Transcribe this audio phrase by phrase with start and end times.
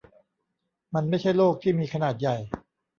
[0.93, 2.37] มันไม่ใช่โลกที่มีขนาดใหญ่.